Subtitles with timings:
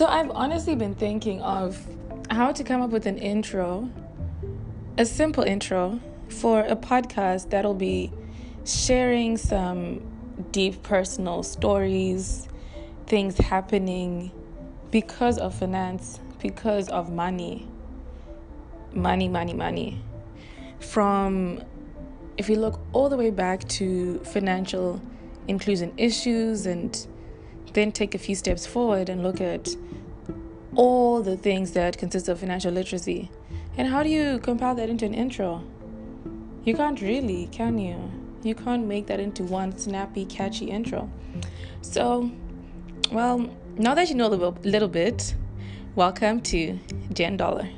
[0.00, 1.78] So I've honestly been thinking of
[2.30, 3.90] how to come up with an intro,
[4.96, 8.10] a simple intro for a podcast that'll be
[8.64, 10.00] sharing some
[10.52, 12.48] deep personal stories,
[13.06, 14.32] things happening
[14.90, 17.68] because of finance, because of money.
[18.94, 20.02] Money, money, money.
[20.78, 21.62] From
[22.38, 24.98] if you look all the way back to financial
[25.46, 27.06] inclusion issues and
[27.72, 29.68] then take a few steps forward and look at
[30.74, 33.30] all the things that consist of financial literacy.
[33.76, 35.62] And how do you compile that into an intro?
[36.64, 38.10] You can't really, can you?
[38.42, 41.10] You can't make that into one snappy, catchy intro.
[41.82, 42.30] So,
[43.12, 45.34] well, now that you know a little, bit,
[45.94, 46.78] welcome to
[47.12, 47.68] Jen Dollar.